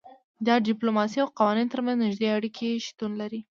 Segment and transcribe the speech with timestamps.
[0.45, 3.39] د ډیپلوماسي او قوانینو ترمنځ نږدې اړیکه شتون لري